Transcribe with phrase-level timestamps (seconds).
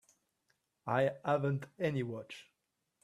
[0.87, 2.49] I haven't any watch.